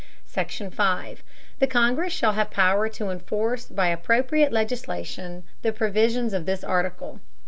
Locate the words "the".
1.59-1.67, 5.61-5.71